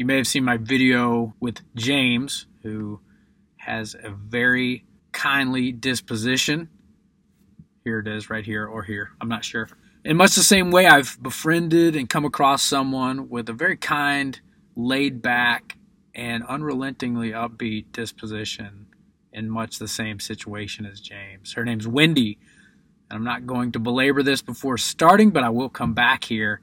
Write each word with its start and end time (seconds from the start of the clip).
You 0.00 0.06
may 0.06 0.16
have 0.16 0.26
seen 0.26 0.44
my 0.44 0.56
video 0.56 1.34
with 1.40 1.60
James, 1.74 2.46
who 2.62 3.00
has 3.58 3.94
a 4.02 4.08
very 4.08 4.86
kindly 5.12 5.72
disposition. 5.72 6.70
Here 7.84 7.98
it 7.98 8.08
is, 8.08 8.30
right 8.30 8.42
here 8.42 8.66
or 8.66 8.82
here. 8.82 9.10
I'm 9.20 9.28
not 9.28 9.44
sure. 9.44 9.68
In 10.02 10.16
much 10.16 10.36
the 10.36 10.42
same 10.42 10.70
way, 10.70 10.86
I've 10.86 11.22
befriended 11.22 11.96
and 11.96 12.08
come 12.08 12.24
across 12.24 12.62
someone 12.62 13.28
with 13.28 13.50
a 13.50 13.52
very 13.52 13.76
kind, 13.76 14.40
laid 14.74 15.20
back, 15.20 15.76
and 16.14 16.44
unrelentingly 16.48 17.32
upbeat 17.32 17.92
disposition 17.92 18.86
in 19.34 19.50
much 19.50 19.78
the 19.78 19.86
same 19.86 20.18
situation 20.18 20.86
as 20.86 21.02
James. 21.02 21.52
Her 21.52 21.64
name's 21.66 21.86
Wendy, 21.86 22.38
I'm 23.10 23.22
not 23.22 23.46
going 23.46 23.70
to 23.72 23.78
belabor 23.78 24.22
this 24.22 24.40
before 24.40 24.78
starting, 24.78 25.28
but 25.28 25.44
I 25.44 25.50
will 25.50 25.68
come 25.68 25.92
back 25.92 26.24
here 26.24 26.62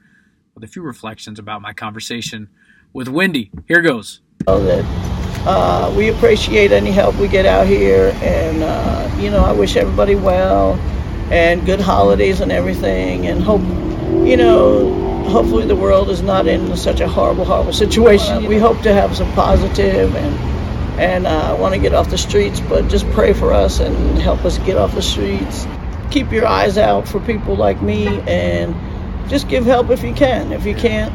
with 0.56 0.64
a 0.64 0.66
few 0.66 0.82
reflections 0.82 1.38
about 1.38 1.62
my 1.62 1.72
conversation 1.72 2.48
with 2.92 3.08
Wendy. 3.08 3.50
Here 3.66 3.82
goes. 3.82 4.20
uh, 5.46 5.94
we 5.96 6.08
appreciate 6.08 6.72
any 6.72 6.90
help 6.90 7.16
we 7.16 7.28
get 7.28 7.46
out 7.46 7.66
here, 7.66 8.12
and 8.22 8.62
uh, 8.62 9.16
you 9.18 9.30
know, 9.30 9.44
I 9.44 9.52
wish 9.52 9.76
everybody 9.76 10.14
well 10.14 10.74
and 11.30 11.64
good 11.64 11.80
holidays 11.80 12.40
and 12.40 12.50
everything, 12.50 13.26
and 13.26 13.42
hope, 13.42 13.60
you 14.26 14.36
know, 14.36 15.24
hopefully 15.28 15.66
the 15.66 15.76
world 15.76 16.10
is 16.10 16.22
not 16.22 16.46
in 16.46 16.76
such 16.76 17.00
a 17.00 17.08
horrible, 17.08 17.44
horrible 17.44 17.72
situation. 17.72 18.46
We 18.46 18.58
hope 18.58 18.80
to 18.82 18.92
have 18.92 19.16
some 19.16 19.30
positive 19.32 20.14
and 20.14 20.58
and 20.98 21.28
I 21.28 21.52
uh, 21.52 21.56
want 21.56 21.74
to 21.74 21.80
get 21.80 21.94
off 21.94 22.10
the 22.10 22.18
streets, 22.18 22.58
but 22.58 22.88
just 22.88 23.08
pray 23.10 23.32
for 23.32 23.52
us 23.52 23.78
and 23.78 24.18
help 24.18 24.44
us 24.44 24.58
get 24.58 24.76
off 24.76 24.96
the 24.96 25.02
streets. 25.02 25.64
Keep 26.10 26.32
your 26.32 26.44
eyes 26.44 26.76
out 26.76 27.06
for 27.06 27.20
people 27.20 27.54
like 27.54 27.80
me 27.80 28.20
and 28.22 28.74
just 29.30 29.48
give 29.48 29.64
help 29.64 29.90
if 29.90 30.02
you 30.02 30.12
can. 30.12 30.50
If 30.50 30.66
you 30.66 30.74
can't, 30.74 31.12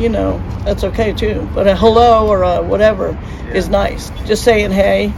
you 0.00 0.08
know, 0.08 0.38
that's 0.64 0.84
okay 0.84 1.12
too. 1.12 1.48
But 1.54 1.66
a 1.66 1.76
hello 1.76 2.28
or 2.28 2.42
a 2.42 2.62
whatever 2.62 3.10
yeah. 3.10 3.52
is 3.52 3.68
nice. 3.68 4.10
Just 4.26 4.42
saying 4.44 4.70
hey, 4.70 5.12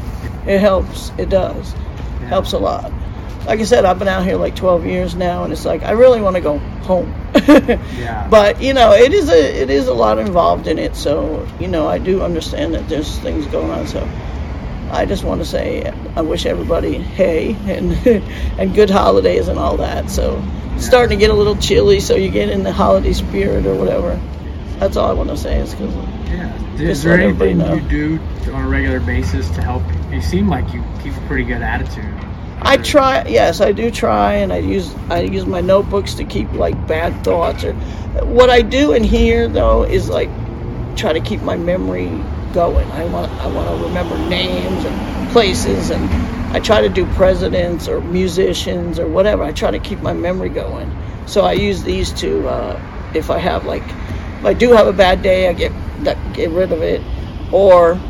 it 0.47 0.61
helps. 0.61 1.11
It 1.19 1.29
does. 1.29 1.75
Yeah. 1.75 2.29
Helps 2.29 2.53
a 2.53 2.59
lot 2.59 2.93
like 3.47 3.59
I 3.59 3.65
said, 3.65 3.85
I've 3.85 3.99
been 3.99 4.09
out 4.09 4.25
here 4.25 4.37
like 4.37 4.55
12 4.55 4.87
years 4.87 5.15
now, 5.15 5.45
and 5.45 5.53
it's 5.53 5.65
like 5.65 5.83
I 5.83 5.93
really 5.93 6.21
want 6.21 6.37
to 6.37 6.43
go 6.43 6.59
home. 6.59 7.13
yeah. 7.49 8.29
But 8.31 8.63
you 8.63 8.73
know, 8.73 8.93
it 8.93 9.13
is 9.13 9.29
a 9.29 9.63
it 9.63 9.71
is 9.71 9.89
a 9.89 9.95
lot 9.95 10.19
involved 10.19 10.67
in 10.69 10.79
it. 10.79 10.95
So 10.95 11.47
you 11.59 11.69
know, 11.69 11.89
I 11.89 11.99
do 11.99 12.23
understand 12.23 12.75
that 12.75 12.89
there's 12.89 13.19
things 13.19 13.47
going 13.47 13.71
on. 13.71 13.87
So 13.89 14.09
I 14.91 15.07
just 15.07 15.25
want 15.25 15.41
to 15.41 15.45
say 15.45 15.93
I 16.15 16.23
wish 16.23 16.47
everybody 16.47 16.99
hey 16.99 17.55
and 17.67 17.93
and 18.59 18.75
good 18.75 18.91
holidays 18.91 19.49
and 19.49 19.59
all 19.59 19.79
that. 19.79 20.09
So 20.09 20.43
starting 20.79 21.19
to 21.19 21.21
get 21.21 21.31
a 21.31 21.37
little 21.37 21.57
chilly, 21.57 21.99
so 21.99 22.15
you 22.15 22.31
get 22.31 22.49
in 22.49 22.63
the 22.63 22.73
holiday 22.73 23.13
spirit 23.13 23.67
or 23.67 23.75
whatever. 23.75 24.21
That's 24.79 24.97
all 24.97 25.11
I 25.11 25.13
want 25.13 25.31
to 25.31 25.37
say 25.37 25.59
is 25.61 25.75
because. 25.75 25.95
Yeah. 26.29 26.81
Is 26.81 27.03
there 27.03 27.21
anything 27.21 27.61
you 27.61 27.81
do 27.89 28.19
on 28.53 28.65
a 28.65 28.69
regular 28.69 29.01
basis 29.01 29.49
to 29.51 29.63
help? 29.63 29.83
You 30.11 30.21
seem 30.21 30.49
like 30.49 30.73
you 30.73 30.83
keep 31.03 31.15
a 31.17 31.21
pretty 31.27 31.45
good 31.45 31.63
attitude. 31.63 32.15
I 32.61 32.77
try. 32.77 33.27
Yes, 33.27 33.61
I 33.61 33.73
do 33.73 33.91
try, 33.91 34.35
and 34.35 34.53
I 34.53 34.59
use 34.59 34.95
I 35.11 35.23
use 35.23 35.47
my 35.47 35.61
notebooks 35.61 36.15
to 36.15 36.25
keep 36.25 36.53
like 36.53 36.87
bad 36.87 37.25
thoughts 37.25 37.65
or 37.65 37.75
what 38.25 38.51
I 38.51 38.63
do 38.63 38.93
in 38.93 39.05
here 39.05 39.49
though 39.49 39.85
is 39.85 40.09
like 40.09 40.29
try 40.97 41.13
to 41.13 41.21
keep 41.21 41.41
my 41.43 41.57
memory 41.57 42.09
going. 42.53 42.91
I 42.93 43.07
want 43.07 43.33
I 43.33 43.47
want 43.49 43.69
to 43.69 43.87
remember 43.87 44.17
names 44.29 44.85
and 44.85 45.31
places, 45.31 45.91
and 45.91 46.09
I 46.55 46.61
try 46.61 46.83
to 46.83 46.89
do 46.89 47.07
presidents 47.15 47.89
or 47.89 48.01
musicians 48.01 48.99
or 48.99 49.09
whatever. 49.09 49.43
I 49.43 49.53
try 49.53 49.71
to 49.71 49.79
keep 49.79 50.01
my 50.01 50.13
memory 50.13 50.51
going. 50.51 50.91
So 51.27 51.43
I 51.43 51.53
use 51.53 51.83
these 51.83 52.13
to 52.21 52.49
uh, 52.49 53.11
if 53.15 53.31
I 53.31 53.39
have 53.39 53.65
like 53.65 53.85
if 54.43 54.47
I 54.47 54.55
do 54.55 54.73
have 54.73 54.89
a 54.89 54.93
bad 54.93 55.23
day, 55.23 55.49
I 55.49 55.53
get 55.53 55.71
get 56.35 56.51
rid 56.51 56.73
of 56.73 56.83
it, 56.83 57.01
or 57.53 58.01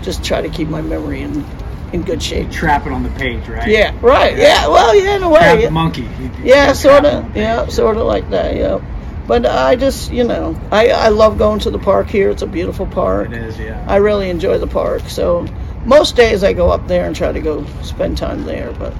just 0.00 0.24
try 0.24 0.40
to 0.40 0.48
keep 0.48 0.68
my 0.68 0.80
memory 0.80 1.20
in 1.20 1.44
in 1.92 2.00
good 2.02 2.22
shape. 2.22 2.50
Trap 2.50 2.86
it 2.86 2.92
on 2.92 3.02
the 3.02 3.10
page, 3.10 3.46
right? 3.46 3.68
Yeah, 3.68 3.94
right. 4.00 4.34
Yeah, 4.34 4.68
well, 4.68 4.94
yeah, 4.94 5.16
in 5.16 5.22
a 5.22 5.28
way. 5.28 5.40
Trap 5.40 5.60
the 5.60 5.70
monkey. 5.70 6.08
yeah, 6.42 6.72
sort 6.72 7.04
of. 7.04 7.36
Yeah, 7.36 7.66
sort 7.66 7.98
of 7.98 8.06
like 8.06 8.30
that. 8.30 8.56
Yeah. 8.56 8.80
But 9.26 9.44
I 9.44 9.76
just, 9.76 10.10
you 10.10 10.24
know, 10.24 10.58
I, 10.72 10.88
I 10.88 11.08
love 11.08 11.36
going 11.36 11.60
to 11.60 11.70
the 11.70 11.78
park 11.78 12.06
here. 12.06 12.30
It's 12.30 12.42
a 12.42 12.46
beautiful 12.46 12.86
park. 12.86 13.30
It 13.30 13.34
is, 13.34 13.58
yeah. 13.58 13.84
I 13.86 13.96
really 13.96 14.30
enjoy 14.30 14.58
the 14.58 14.68
park. 14.68 15.02
So 15.08 15.46
most 15.84 16.16
days 16.16 16.42
I 16.42 16.54
go 16.54 16.70
up 16.70 16.86
there 16.86 17.06
and 17.06 17.14
try 17.14 17.32
to 17.32 17.40
go 17.40 17.66
spend 17.82 18.16
time 18.16 18.44
there. 18.44 18.72
But 18.72 18.94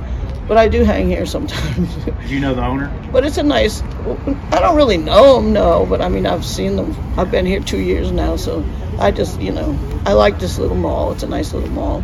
but 0.49 0.57
I 0.57 0.69
do 0.69 0.85
hang 0.85 1.09
here 1.09 1.27
sometimes. 1.27 1.95
do 2.05 2.13
you 2.27 2.41
know 2.41 2.55
the 2.55 2.65
owner? 2.65 2.93
But 3.13 3.25
it's 3.25 3.39
a 3.39 3.43
nice. 3.43 3.83
I 3.83 4.61
don't 4.61 4.77
really 4.77 4.97
know 4.97 5.37
them, 5.37 5.53
no. 5.53 5.87
But 5.87 6.01
I 6.01 6.09
mean, 6.09 6.27
I've 6.27 6.45
seen 6.45 6.77
them. 6.77 6.97
I've 7.19 7.31
been 7.31 7.47
here 7.47 7.61
two 7.61 7.81
years 7.81 8.13
now, 8.13 8.37
so 8.37 8.65
I 8.99 9.11
just, 9.11 9.41
you 9.41 9.53
know, 9.53 9.79
I 10.05 10.13
like 10.13 10.39
this 10.39 10.59
little 10.59 10.77
mall. 10.77 11.13
It's 11.13 11.23
a 11.23 11.29
nice 11.29 11.53
little 11.53 11.71
mall 11.71 12.03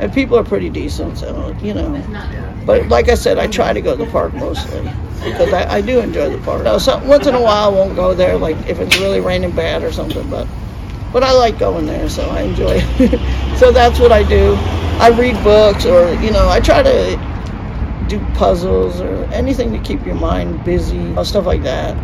and 0.00 0.12
people 0.12 0.38
are 0.38 0.44
pretty 0.44 0.70
decent. 0.70 1.18
So 1.18 1.56
you 1.62 1.74
know, 1.74 2.62
but 2.66 2.88
like 2.88 3.08
I 3.08 3.14
said, 3.14 3.38
I 3.38 3.46
try 3.46 3.72
to 3.72 3.80
go 3.80 3.96
to 3.96 4.04
the 4.04 4.10
park 4.10 4.34
mostly 4.34 4.80
because 5.24 5.52
I, 5.52 5.76
I 5.76 5.80
do 5.80 6.00
enjoy 6.00 6.30
the 6.30 6.42
park. 6.42 6.64
Now, 6.64 6.78
so 6.78 6.98
once 7.04 7.26
in 7.26 7.34
a 7.34 7.40
while, 7.40 7.70
I 7.70 7.74
won't 7.74 7.96
go 7.96 8.14
there, 8.14 8.36
like 8.36 8.56
if 8.68 8.80
it's 8.80 8.98
really 8.98 9.20
raining 9.20 9.52
bad 9.52 9.82
or 9.82 9.92
something. 9.92 10.28
But 10.28 10.46
but 11.12 11.22
I 11.22 11.32
like 11.32 11.58
going 11.58 11.86
there, 11.86 12.08
so 12.08 12.28
I 12.28 12.42
enjoy 12.42 12.74
it. 12.98 13.58
so 13.58 13.72
that's 13.72 13.98
what 13.98 14.12
I 14.12 14.22
do. 14.22 14.54
I 15.00 15.10
read 15.10 15.42
books, 15.44 15.84
or 15.86 16.12
you 16.14 16.30
know, 16.30 16.48
I 16.48 16.60
try 16.60 16.82
to 16.82 17.33
do 18.08 18.18
puzzles 18.34 19.00
or 19.00 19.24
anything 19.32 19.72
to 19.72 19.78
keep 19.78 20.04
your 20.04 20.14
mind 20.14 20.64
busy, 20.64 21.14
stuff 21.24 21.46
like 21.46 21.62
that. 21.62 21.96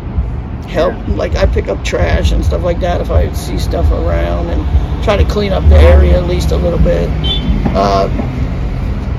Help, 0.67 0.95
like 1.09 1.35
I 1.35 1.47
pick 1.47 1.69
up 1.69 1.85
trash 1.85 2.33
and 2.33 2.45
stuff 2.45 2.63
like 2.63 2.81
that 2.81 3.01
if 3.01 3.11
I 3.11 3.33
see 3.33 3.59
stuff 3.59 3.91
around 3.91 4.51
and 4.51 5.05
try 5.05 5.17
to 5.17 5.25
clean 5.25 5.53
up 5.53 5.69
the 5.69 5.77
area 5.77 6.17
at 6.17 6.29
least 6.29 6.53
a 6.53 6.57
little 6.57 6.79
bit 6.79 7.09
uh, 7.75 8.09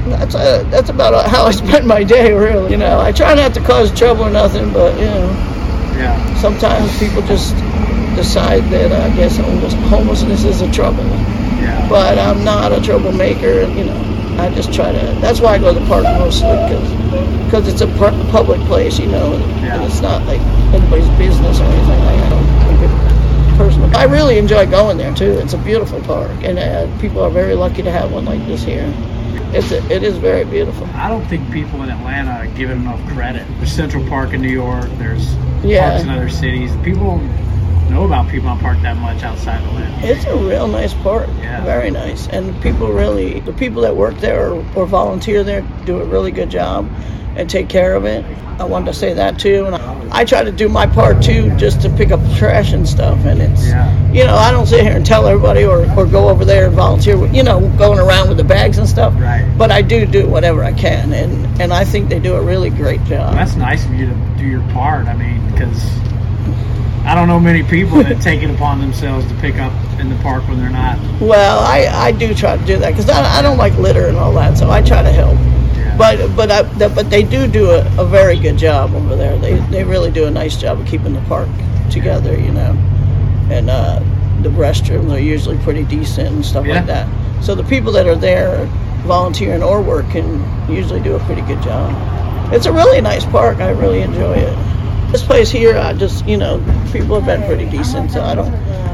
that's 0.09 0.35
a, 0.35 0.65
that's 0.69 0.89
about 0.89 1.25
how 1.29 1.45
I 1.45 1.51
spend 1.51 1.87
my 1.87 2.03
day, 2.03 2.33
really. 2.33 2.71
You 2.71 2.77
know, 2.77 2.99
I 2.99 3.11
try 3.11 3.33
not 3.35 3.53
to 3.53 3.61
cause 3.61 3.97
trouble 3.97 4.25
or 4.25 4.31
nothing, 4.31 4.71
but 4.73 4.97
you 4.99 5.05
know, 5.05 5.29
yeah. 5.97 6.35
Sometimes 6.35 6.97
people 6.99 7.21
just 7.23 7.55
decide 8.15 8.63
that 8.71 8.91
uh, 8.91 9.11
I 9.11 9.15
guess 9.15 9.37
homelessness 9.37 10.43
is 10.43 10.61
a 10.61 10.71
trouble. 10.71 11.03
Yeah. 11.05 11.87
But 11.89 12.17
I'm 12.17 12.43
not 12.43 12.71
a 12.71 12.81
troublemaker, 12.81 13.61
and 13.61 13.77
you 13.77 13.85
know, 13.85 14.20
I 14.41 14.53
just 14.53 14.73
try 14.73 14.91
to. 14.91 14.99
That's 15.21 15.39
why 15.39 15.53
I 15.53 15.57
go 15.59 15.73
to 15.73 15.79
the 15.79 15.85
park 15.85 16.03
mostly 16.03 16.49
because 16.49 16.89
because 17.45 17.67
it's 17.67 17.81
a 17.81 17.87
public 18.31 18.59
place, 18.61 18.97
you 18.97 19.07
know, 19.07 19.33
yeah. 19.33 19.75
and 19.75 19.83
it's 19.83 20.01
not 20.01 20.25
like 20.25 20.41
anybody's 20.73 21.09
business 21.17 21.59
or 21.59 21.63
anything 21.65 21.99
like 22.05 22.17
that 22.17 22.31
personal. 23.57 23.95
I 23.95 24.05
really 24.05 24.37
enjoy 24.37 24.65
going 24.65 24.97
there 24.97 25.13
too. 25.13 25.31
It's 25.33 25.53
a 25.53 25.57
beautiful 25.59 26.01
park, 26.01 26.31
and 26.43 26.57
uh, 26.57 26.99
people 26.99 27.21
are 27.21 27.29
very 27.29 27.53
lucky 27.53 27.83
to 27.83 27.91
have 27.91 28.11
one 28.11 28.25
like 28.25 28.43
this 28.47 28.63
here. 28.63 28.91
It's 29.53 29.71
a, 29.71 29.85
it 29.91 30.03
is 30.03 30.17
very 30.17 30.45
beautiful. 30.45 30.87
I 30.95 31.09
don't 31.09 31.25
think 31.25 31.51
people 31.51 31.83
in 31.83 31.89
Atlanta 31.89 32.47
give 32.55 32.69
it 32.69 32.73
enough 32.73 33.05
credit. 33.09 33.45
There's 33.57 33.71
Central 33.71 34.07
Park 34.07 34.33
in 34.33 34.41
New 34.41 34.49
York. 34.49 34.89
There's 34.97 35.35
yeah. 35.63 35.89
parks 35.89 36.03
in 36.03 36.09
other 36.09 36.29
cities. 36.29 36.75
People 36.77 37.19
know 37.91 38.05
about 38.05 38.29
Piedmont 38.29 38.61
Park 38.61 38.81
that 38.81 38.97
much 38.97 39.21
outside 39.21 39.61
of 39.61 39.67
Atlanta. 39.67 40.07
It's 40.07 40.25
a 40.25 40.35
real 40.35 40.67
nice 40.67 40.93
park. 40.93 41.27
Yeah. 41.37 41.63
Very 41.63 41.91
nice. 41.91 42.27
And 42.27 42.59
people 42.61 42.87
really, 42.87 43.41
the 43.41 43.53
people 43.53 43.81
that 43.83 43.95
work 43.95 44.17
there 44.17 44.51
or, 44.51 44.65
or 44.75 44.85
volunteer 44.87 45.43
there 45.43 45.61
do 45.85 45.99
a 46.01 46.05
really 46.05 46.31
good 46.31 46.49
job 46.49 46.89
and 47.35 47.49
take 47.49 47.69
care 47.69 47.95
of 47.95 48.05
it. 48.05 48.25
I 48.59 48.65
wanted 48.65 48.87
to 48.87 48.93
say 48.93 49.13
that 49.13 49.39
too. 49.39 49.65
And 49.65 49.75
I, 49.75 50.21
I 50.21 50.25
try 50.25 50.43
to 50.43 50.51
do 50.51 50.69
my 50.69 50.85
part 50.85 51.23
too, 51.23 51.55
just 51.57 51.81
to 51.81 51.89
pick 51.89 52.11
up 52.11 52.19
trash 52.37 52.73
and 52.73 52.87
stuff. 52.87 53.25
And 53.25 53.41
it's, 53.41 53.67
yeah. 53.67 54.11
you 54.11 54.25
know, 54.25 54.35
I 54.35 54.51
don't 54.51 54.67
sit 54.67 54.83
here 54.83 54.95
and 54.95 55.05
tell 55.05 55.25
everybody 55.27 55.63
or, 55.63 55.89
or 55.97 56.05
go 56.05 56.29
over 56.29 56.45
there 56.45 56.67
and 56.67 56.75
volunteer, 56.75 57.17
with, 57.17 57.33
you 57.33 57.43
know, 57.43 57.59
going 57.77 57.99
around 57.99 58.27
with 58.27 58.37
the 58.37 58.43
bags 58.43 58.77
and 58.77 58.87
stuff. 58.87 59.13
Right. 59.15 59.51
But 59.57 59.71
I 59.71 59.81
do 59.81 60.05
do 60.05 60.27
whatever 60.27 60.63
I 60.63 60.73
can. 60.73 61.13
And, 61.13 61.61
and 61.61 61.73
I 61.73 61.85
think 61.85 62.09
they 62.09 62.19
do 62.19 62.35
a 62.35 62.41
really 62.41 62.69
great 62.69 63.03
job. 63.05 63.29
Well, 63.29 63.33
that's 63.33 63.55
nice 63.55 63.85
of 63.85 63.93
you 63.93 64.07
to 64.07 64.35
do 64.37 64.45
your 64.45 64.61
part. 64.73 65.07
I 65.07 65.15
mean, 65.15 65.43
because 65.51 65.81
I 67.05 67.15
don't 67.15 67.27
know 67.27 67.39
many 67.39 67.63
people 67.63 68.03
that 68.03 68.21
take 68.21 68.43
it 68.43 68.49
upon 68.49 68.79
themselves 68.79 69.27
to 69.27 69.33
pick 69.35 69.55
up 69.55 69.73
in 69.99 70.09
the 70.09 70.15
park 70.17 70.47
when 70.47 70.59
they're 70.59 70.69
not. 70.69 70.99
Well, 71.19 71.59
I, 71.59 71.87
I 71.87 72.11
do 72.11 72.33
try 72.33 72.57
to 72.57 72.65
do 72.65 72.77
that 72.77 72.91
because 72.91 73.09
I, 73.09 73.39
I 73.39 73.41
don't 73.41 73.57
like 73.57 73.75
litter 73.77 74.07
and 74.07 74.17
all 74.17 74.33
that, 74.33 74.57
so 74.57 74.69
I 74.69 74.81
try 74.81 75.01
to 75.01 75.11
help. 75.11 75.37
But 75.97 76.35
but 76.35 76.51
I, 76.51 76.63
but 76.87 77.09
they 77.09 77.23
do 77.23 77.47
do 77.47 77.71
a, 77.71 77.79
a 78.01 78.05
very 78.05 78.39
good 78.39 78.57
job 78.57 78.93
over 78.93 79.15
there. 79.15 79.37
They 79.37 79.55
they 79.69 79.83
really 79.83 80.11
do 80.11 80.25
a 80.25 80.31
nice 80.31 80.59
job 80.59 80.79
of 80.79 80.87
keeping 80.87 81.13
the 81.13 81.21
park 81.21 81.49
together, 81.89 82.39
you 82.39 82.51
know. 82.51 82.71
And 83.49 83.69
uh, 83.69 83.99
the 84.41 84.49
restrooms 84.49 85.11
are 85.11 85.19
usually 85.19 85.57
pretty 85.59 85.83
decent 85.83 86.29
and 86.29 86.45
stuff 86.45 86.65
yeah. 86.65 86.75
like 86.75 86.85
that. 86.85 87.43
So 87.43 87.55
the 87.55 87.63
people 87.63 87.91
that 87.93 88.07
are 88.07 88.15
there 88.15 88.65
volunteering 89.03 89.63
or 89.63 89.81
working 89.81 90.43
usually 90.69 91.01
do 91.01 91.15
a 91.15 91.19
pretty 91.25 91.41
good 91.41 91.61
job. 91.61 92.53
It's 92.53 92.65
a 92.65 92.71
really 92.71 93.01
nice 93.01 93.25
park. 93.25 93.57
I 93.57 93.71
really 93.71 94.01
enjoy 94.01 94.35
it. 94.35 94.57
This 95.11 95.23
place 95.23 95.51
here, 95.51 95.77
I 95.77 95.93
just 95.93 96.25
you 96.25 96.37
know 96.37 96.57
people 96.91 97.19
have 97.19 97.25
been 97.25 97.45
pretty 97.47 97.69
decent, 97.69 98.11
so 98.11 98.21
I 98.23 98.33
don't 98.35 98.51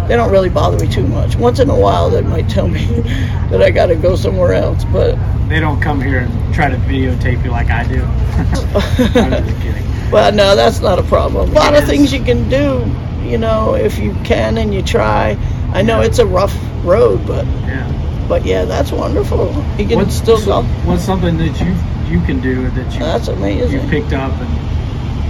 they 0.08 0.16
don't 0.16 0.31
really 0.31 0.50
bother 0.50 0.84
me 0.84 0.92
too 0.92 1.06
much. 1.06 1.36
Once 1.36 1.60
in 1.60 1.69
a 1.69 1.75
while, 1.80 2.10
they 2.10 2.22
might 2.22 2.50
tell 2.50 2.68
me 2.68 2.86
that 3.52 3.62
I 3.62 3.69
got 3.72 3.88
to 3.88 3.96
go 3.96 4.16
somewhere 4.16 4.54
else, 4.54 4.84
but 4.86 5.16
they 5.50 5.60
don't 5.60 5.80
come 5.81 6.02
here 6.02 6.19
and 6.19 6.54
try 6.56 6.69
to 6.69 6.78
videotape 6.78 7.44
you 7.44 7.52
like 7.52 7.69
I 7.69 7.84
do. 7.88 8.02
I'm 9.19 9.46
just 9.46 9.62
kidding. 9.62 9.84
Well, 10.12 10.31
no, 10.31 10.56
that's 10.56 10.80
not 10.80 10.98
a 11.00 11.04
problem. 11.04 11.50
A 11.52 11.54
lot 11.54 11.75
of 11.75 11.84
things 11.86 12.12
you 12.14 12.24
can 12.24 12.50
do, 12.50 12.84
you 13.24 13.38
know, 13.38 13.75
if 13.75 14.00
you 14.00 14.13
can 14.24 14.58
and 14.58 14.74
you 14.74 14.81
try. 14.81 15.38
I 15.74 15.81
know 15.81 16.00
Yeah. 16.00 16.08
it's 16.08 16.20
a 16.20 16.25
rough 16.25 16.56
road, 16.84 17.28
but 17.28 17.46
Yeah. 17.46 18.25
but 18.30 18.46
yeah, 18.46 18.63
that's 18.66 18.92
wonderful. 18.92 19.54
You 19.78 19.86
can 19.88 19.98
What's 20.00 20.16
still 20.16 20.38
so- 20.38 20.63
What's 20.86 21.04
something 21.04 21.38
that 21.38 21.60
you 21.62 21.75
you 22.10 22.22
can 22.25 22.40
do 22.40 22.70
that 22.70 22.94
you 22.94 23.00
That's 23.00 23.28
amazing. 23.28 23.81
you 23.84 23.90
picked 23.90 24.13
up 24.13 24.31
and 24.40 24.56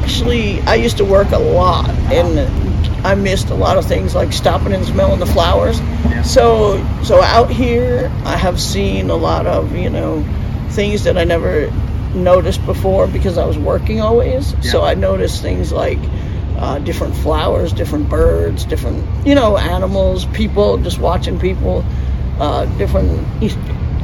Actually, 0.08 0.62
I 0.62 0.76
used 0.76 0.96
to 0.98 1.06
work 1.06 1.32
a 1.32 1.38
lot, 1.38 1.90
and 2.14 2.40
I 3.06 3.14
missed 3.16 3.50
a 3.50 3.54
lot 3.54 3.78
of 3.78 3.86
things 3.86 4.16
like 4.16 4.32
stopping 4.32 4.72
and 4.72 4.86
smelling 4.86 5.20
the 5.20 5.26
flowers. 5.26 5.82
Yeah. 5.82 6.22
So, 6.22 6.78
so 7.04 7.22
out 7.22 7.52
here, 7.52 8.10
I 8.24 8.38
have 8.38 8.58
seen 8.58 9.10
a 9.10 9.18
lot 9.18 9.46
of 9.48 9.76
you 9.76 9.90
know 9.90 10.24
things 10.70 11.04
that 11.04 11.18
I 11.18 11.26
never 11.26 11.70
noticed 12.16 12.66
before 12.66 13.08
because 13.08 13.38
I 13.38 13.46
was 13.46 13.58
working 13.58 14.00
always. 14.00 14.56
So 14.72 14.82
I 14.82 14.94
noticed 14.94 15.42
things 15.42 15.74
like 15.74 16.00
uh, 16.56 16.80
different 16.80 17.14
flowers, 17.14 17.74
different 17.74 18.08
birds, 18.08 18.64
different 18.64 19.28
you 19.28 19.36
know 19.36 19.58
animals, 19.58 20.26
people, 20.28 20.78
just 20.78 21.00
watching 21.00 21.38
people, 21.38 21.84
uh, 22.40 22.64
different. 22.78 23.28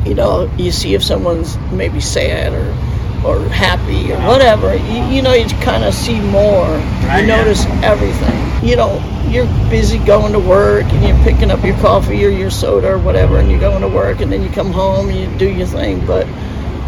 You 0.06 0.16
know, 0.16 0.52
you 0.58 0.74
see 0.74 0.96
if 0.96 1.02
someone's 1.02 1.58
maybe 1.72 2.02
sad 2.02 2.52
or 2.52 2.93
or 3.26 3.40
happy 3.50 4.12
or 4.12 4.18
whatever. 4.28 4.76
You, 4.76 5.04
you 5.06 5.22
know, 5.22 5.34
you 5.34 5.48
kind 5.60 5.84
of 5.84 5.94
see 5.94 6.20
more. 6.20 6.66
Right, 6.66 7.22
you 7.22 7.28
yeah. 7.28 7.38
notice 7.38 7.66
everything. 7.84 8.68
You 8.68 8.76
know, 8.76 9.02
you're 9.30 9.48
busy 9.70 9.98
going 10.00 10.34
to 10.34 10.40
work 10.40 10.86
and 10.86 11.04
you're 11.06 11.24
picking 11.24 11.52
up 11.52 11.64
your 11.64 11.78
coffee 11.78 12.26
or 12.26 12.30
your 12.30 12.50
soda 12.50 12.94
or 12.94 13.00
whatever, 13.00 13.40
and 13.40 13.50
you're 13.50 13.60
going 13.60 13.82
to 13.82 13.88
work, 13.88 14.22
and 14.22 14.32
then 14.32 14.42
you 14.42 14.50
come 14.50 14.72
home 14.72 15.10
and 15.10 15.18
you 15.18 15.38
do 15.38 15.50
your 15.50 15.68
thing. 15.68 16.06
But 16.06 16.28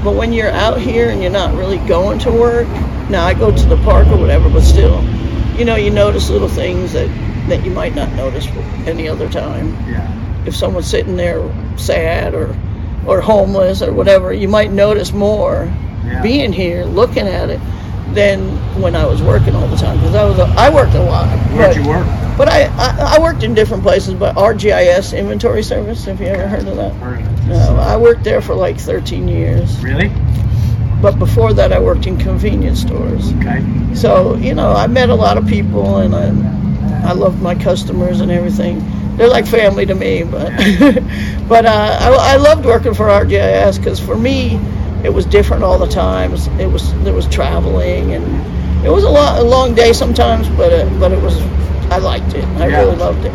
but 0.04 0.16
when 0.16 0.32
you're 0.32 0.52
out 0.52 0.80
here 0.80 1.10
and 1.10 1.22
you're 1.22 1.32
not 1.32 1.56
really 1.56 1.80
going 1.80 2.20
to 2.20 2.32
work, 2.32 2.68
now 3.10 3.26
I 3.26 3.34
go 3.34 3.56
to 3.56 3.66
the 3.66 3.78
park 3.78 4.08
or 4.08 4.18
whatever, 4.18 4.50
but 4.50 4.62
still, 4.62 5.04
you 5.58 5.66
know, 5.66 5.76
you 5.76 5.90
notice 5.90 6.30
little 6.30 6.50
things 6.50 6.94
that 6.94 7.10
that 7.50 7.64
you 7.66 7.72
might 7.72 7.96
not 7.96 8.12
notice 8.14 8.48
any 8.88 9.08
other 9.08 9.30
time. 9.30 9.70
yeah. 9.88 10.12
If 10.46 10.56
someone's 10.56 10.88
sitting 10.88 11.16
there 11.16 11.42
sad 11.78 12.34
or 12.34 12.56
or 13.08 13.22
homeless 13.22 13.82
or 13.82 13.94
whatever, 13.94 14.32
you 14.34 14.48
might 14.48 14.72
notice 14.72 15.12
more 15.12 15.72
Yeah. 16.06 16.22
being 16.22 16.54
here, 16.54 16.86
looking 16.86 17.28
at 17.28 17.50
it, 17.50 17.60
than 18.14 18.40
when 18.82 18.96
I 18.96 19.06
was 19.06 19.22
working 19.22 19.56
all 19.56 19.68
the 19.68 19.76
time. 19.76 19.98
Because 19.98 20.16
I 20.16 20.24
was 20.24 20.40
a, 20.40 20.46
I 20.58 20.70
worked 20.74 20.94
a 20.94 21.02
lot. 21.04 21.28
Where'd 21.52 21.76
but- 21.76 21.84
you 21.84 21.88
work? 21.90 22.06
but 22.38 22.50
I, 22.50 22.64
I, 22.76 23.16
I 23.16 23.22
worked 23.22 23.44
in 23.44 23.54
different 23.54 23.82
places, 23.84 24.14
but 24.14 24.36
RGIS 24.36 25.18
Inventory 25.18 25.64
Service, 25.64 26.04
have 26.06 26.20
you 26.20 26.28
ever 26.28 26.48
heard 26.48 26.68
of 26.68 26.76
that? 26.76 26.94
Heard 26.96 27.22
of. 27.22 27.48
No, 27.48 27.78
I 27.78 27.96
worked 27.96 28.24
there 28.26 28.42
for 28.42 28.56
like 28.56 28.78
13 28.78 29.28
years. 29.28 29.82
Really? 29.82 30.12
But 31.02 31.18
before 31.20 31.54
that, 31.54 31.72
I 31.72 31.80
worked 31.80 32.08
in 32.08 32.18
convenience 32.18 32.82
stores. 32.82 33.32
Okay. 33.36 33.64
So, 33.94 34.36
you 34.36 34.54
know, 34.54 34.72
I 34.72 34.88
met 34.88 35.10
a 35.10 35.16
lot 35.16 35.38
of 35.38 35.48
people 35.48 35.98
and 35.98 36.16
I, 36.16 37.10
I 37.10 37.14
loved 37.14 37.42
my 37.42 37.56
customers 37.56 38.20
and 38.22 38.32
everything. 38.32 38.84
They're 39.16 39.30
like 39.30 39.46
family 39.48 39.86
to 39.86 39.96
me, 39.96 40.24
but 40.24 40.50
but 41.48 41.66
uh, 41.66 41.98
I, 42.02 42.34
I 42.34 42.36
loved 42.36 42.66
working 42.66 42.94
for 42.94 43.06
RGIS 43.06 43.78
because 43.78 44.00
for 44.00 44.18
me, 44.18 44.60
it 45.06 45.14
was 45.14 45.26
different 45.26 45.64
all 45.64 45.78
the 45.80 45.88
time. 45.88 46.32
It 46.32 46.34
was, 46.34 46.48
it 46.60 46.68
was 46.68 47.04
there 47.04 47.14
was 47.14 47.28
traveling 47.28 48.14
and 48.14 48.86
it 48.86 48.90
was 48.92 49.04
a, 49.04 49.10
lot, 49.10 49.40
a 49.40 49.44
long 49.44 49.74
day 49.76 49.94
sometimes, 49.94 50.48
but 50.50 50.74
uh, 50.74 50.90
but 51.00 51.12
it 51.12 51.22
was 51.22 51.40
I 51.92 51.98
liked 52.00 52.34
it. 52.34 52.44
I 52.60 52.68
Yeah. 52.68 52.80
really 52.82 52.96
loved 52.98 53.24
it. 53.26 53.34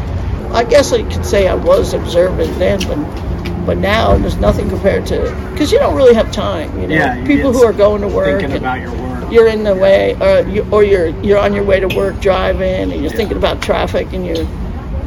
I 0.52 0.64
guess 0.64 0.92
I 0.92 1.02
could 1.02 1.24
say 1.24 1.46
I 1.48 1.54
was 1.54 1.94
observant 1.94 2.58
then, 2.58 2.80
but 2.80 3.66
but 3.66 3.78
now 3.78 4.16
there's 4.16 4.36
nothing 4.38 4.68
compared 4.68 5.06
to 5.06 5.20
because 5.52 5.70
you 5.70 5.78
don't 5.78 5.94
really 5.96 6.14
have 6.14 6.32
time. 6.32 6.80
You 6.80 6.88
know, 6.88 6.94
Yeah, 6.94 7.24
people 7.26 7.52
who 7.52 7.62
are 7.64 7.72
going 7.72 8.00
to 8.02 8.08
work 8.08 8.40
Thinking 8.40 8.58
about 8.58 8.80
your 8.80 8.90
work. 8.92 9.30
you're 9.32 9.48
in 9.48 9.62
the 9.64 9.74
way, 9.74 10.16
or, 10.20 10.48
you, 10.48 10.66
or 10.72 10.82
you're 10.82 11.08
you're 11.22 11.38
on 11.38 11.54
your 11.54 11.64
way 11.64 11.78
to 11.80 11.88
work 11.96 12.18
driving, 12.20 12.90
and 12.92 13.00
you're 13.02 13.12
thinking 13.12 13.36
about 13.36 13.62
traffic, 13.62 14.12
and 14.12 14.26
you're 14.26 14.46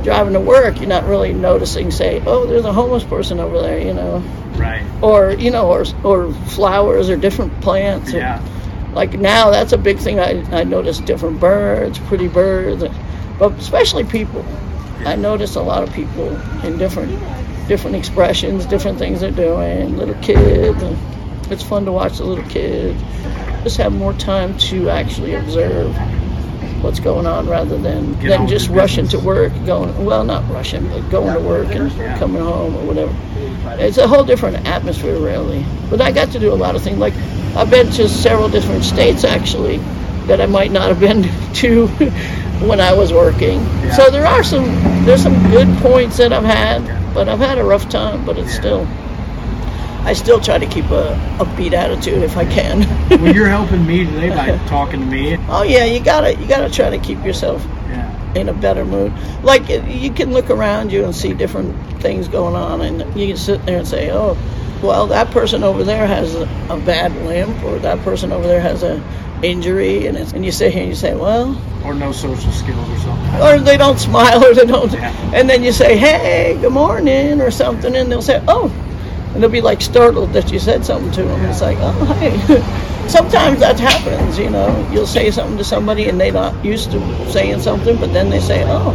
driving 0.04 0.34
to 0.34 0.40
work. 0.40 0.78
You're 0.80 0.88
not 0.90 1.06
really 1.06 1.34
noticing, 1.34 1.92
say, 1.92 2.22
oh, 2.26 2.46
there's 2.46 2.66
a 2.66 2.72
homeless 2.74 3.04
person 3.04 3.40
over 3.40 3.60
there, 3.62 3.80
you 3.80 3.94
know, 3.94 4.22
Right. 4.64 4.84
or 5.02 5.32
you 5.32 5.52
know, 5.52 5.68
or 5.68 5.84
or 6.04 6.32
flowers 6.48 7.10
or 7.10 7.18
different 7.18 7.62
plants. 7.62 8.14
or- 8.14 8.18
Yeah. 8.18 8.40
like 8.94 9.14
now, 9.20 9.50
that's 9.52 9.74
a 9.74 9.78
big 9.78 9.98
thing. 10.00 10.20
I 10.20 10.44
I 10.52 10.64
notice 10.64 11.00
different 11.00 11.40
birds, 11.40 12.00
pretty 12.08 12.28
birds, 12.28 12.84
but 13.40 13.52
especially 13.54 14.04
people. 14.04 14.44
I 15.06 15.16
notice 15.16 15.56
a 15.56 15.62
lot 15.62 15.84
of 15.84 15.92
people 15.94 16.28
in 16.64 16.78
different 16.78 17.20
different 17.68 17.96
expressions, 17.96 18.66
different 18.66 18.98
things 19.00 19.20
they're 19.22 19.32
doing. 19.32 19.98
Little 19.98 20.16
kids, 20.22 20.82
and 20.84 20.98
it's 21.52 21.64
fun 21.64 21.86
to 21.86 21.92
watch 21.92 22.18
the 22.18 22.24
little 22.26 22.46
kids. 22.46 23.02
Just 23.64 23.78
have 23.78 23.94
more 23.94 24.14
time 24.14 24.58
to 24.70 24.90
actually 24.90 25.34
observe 25.36 25.96
what's 26.84 27.00
going 27.00 27.26
on 27.26 27.48
rather 27.48 27.78
than 27.78 28.14
Get 28.20 28.30
than 28.30 28.48
just 28.48 28.70
rushing 28.70 29.06
business. 29.06 29.22
to 29.22 29.28
work. 29.28 29.52
Going 29.66 30.04
well, 30.06 30.24
not 30.26 30.44
rushing, 30.52 30.86
but 30.90 31.10
going 31.10 31.34
to 31.34 31.40
work 31.40 31.74
and 31.74 31.90
Yeah. 31.94 32.18
coming 32.18 32.42
home 32.44 32.76
or 32.76 32.82
whatever. 32.86 33.14
It's 33.80 33.98
a 33.98 34.08
whole 34.08 34.24
different 34.24 34.66
atmosphere, 34.68 35.18
really. 35.20 35.66
But 35.90 36.02
I 36.02 36.12
got 36.12 36.32
to 36.32 36.40
do 36.40 36.52
a 36.54 36.56
lot 36.56 36.76
of 36.76 36.82
things. 36.84 36.98
Like 36.98 37.14
I've 37.56 37.70
been 37.70 37.90
to 37.92 38.08
several 38.10 38.50
different 38.50 38.84
states 38.84 39.24
actually 39.24 39.78
that 40.28 40.40
I 40.42 40.46
might 40.46 40.72
not 40.72 40.88
have 40.90 41.00
been 41.00 41.24
to 41.56 41.88
when 42.68 42.80
I 42.80 42.94
was 42.94 43.12
working. 43.12 43.60
Yeah. 43.60 43.94
So 43.96 44.10
there 44.10 44.26
are 44.26 44.44
some 44.44 44.66
there's 45.06 45.22
some 45.24 45.38
good 45.52 45.68
points 45.80 46.18
that 46.18 46.32
I've 46.34 46.44
had, 46.46 47.14
but 47.14 47.28
I've 47.28 47.40
had 47.40 47.58
a 47.58 47.64
rough 47.64 47.90
time. 47.90 48.26
But 48.26 48.38
it's 48.38 48.54
Yeah. 48.56 48.60
still 48.60 48.88
I 50.06 50.12
still 50.14 50.40
try 50.42 50.58
to 50.58 50.66
keep 50.66 50.86
a 50.86 51.16
upbeat 51.40 51.72
attitude 51.74 52.24
if 52.24 52.36
I 52.36 52.44
can. 52.46 52.80
well, 53.22 53.34
you're 53.34 53.48
helping 53.60 53.86
me 53.88 54.06
today 54.06 54.30
by 54.30 54.58
talking 54.68 55.00
to 55.00 55.06
me. 55.06 55.38
oh 55.50 55.64
yeah, 55.64 55.86
you 55.86 56.00
gotta 56.04 56.36
you 56.36 56.48
gotta 56.48 56.70
try 56.70 56.90
to 56.90 56.98
keep 56.98 57.24
yourself. 57.24 57.66
In 58.36 58.50
a 58.50 58.54
better 58.54 58.86
mood. 58.86 59.14
Like 59.44 59.68
you 59.70 60.12
can 60.12 60.34
look 60.34 60.50
around 60.50 60.92
you 60.92 61.04
and 61.04 61.16
see 61.16 61.34
different 61.34 61.76
things 62.02 62.28
going 62.28 62.56
on, 62.56 62.82
and 62.82 63.00
you 63.20 63.28
can 63.28 63.38
sit 63.38 63.66
there 63.66 63.80
and 63.80 63.88
say, 63.88 64.12
"Oh, 64.12 64.38
well, 64.82 65.08
that 65.08 65.32
person 65.32 65.64
over 65.64 65.84
there 65.84 66.06
has 66.08 66.36
a, 66.36 66.44
a 66.70 66.78
bad 66.80 67.12
limp, 67.26 67.64
or 67.64 67.80
that 67.80 68.00
person 68.04 68.32
over 68.32 68.48
there 68.48 68.62
has 68.62 68.84
a 68.84 69.02
injury," 69.44 70.08
and 70.08 70.18
it's, 70.18 70.34
and 70.34 70.44
you 70.46 70.52
sit 70.52 70.72
here 70.74 70.82
and 70.82 70.90
you 70.90 70.96
say, 70.96 71.16
"Well," 71.16 71.56
Or 71.86 71.94
no 71.94 72.12
social 72.12 72.52
skills 72.52 72.90
or 72.90 72.98
something. 73.00 73.42
or 73.42 73.60
they 73.60 73.78
don't 73.78 74.00
smile, 74.00 74.44
or 74.46 74.54
they 74.54 74.66
don't, 74.66 74.92
Yeah. 74.92 75.12
and 75.34 75.50
then 75.50 75.64
you 75.64 75.72
say, 75.72 75.98
"Hey, 75.98 76.58
good 76.62 76.72
morning," 76.74 77.42
or 77.42 77.52
something, 77.52 77.96
and 77.96 78.12
they'll 78.12 78.22
say, 78.22 78.42
"Oh," 78.48 78.72
and 79.34 79.42
they'll 79.44 79.50
be 79.50 79.62
like 79.62 79.82
startled 79.82 80.34
that 80.34 80.52
you 80.52 80.60
said 80.60 80.86
something 80.86 81.12
to 81.12 81.24
them. 81.24 81.46
It's 81.46 81.62
like, 81.62 81.78
"Oh, 81.82 82.06
hey." 82.20 82.64
Sometimes 83.10 83.60
that 83.60 83.80
happens, 83.80 84.38
you 84.40 84.50
know. 84.50 84.90
You'll 84.92 85.08
say 85.08 85.32
something 85.32 85.58
to 85.58 85.64
somebody 85.64 86.10
and 86.10 86.20
they're 86.20 86.32
not 86.34 86.64
used 86.66 86.92
to 86.92 87.32
saying 87.32 87.62
something, 87.62 87.98
but 88.00 88.14
then 88.14 88.30
they 88.30 88.40
say, 88.40 88.64
"Oh, 88.68 88.94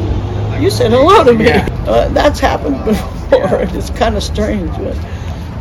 you 0.61 0.71
said 0.71 0.91
hello 0.93 1.25
to 1.25 1.35
me." 1.35 1.47
Yeah. 1.47 1.69
Uh, 1.89 2.07
that's 2.11 2.39
happened 2.39 2.85
before. 2.85 3.63
It's 3.63 3.89
kind 3.91 4.15
of 4.15 4.23
strange, 4.23 4.71
but 4.77 4.95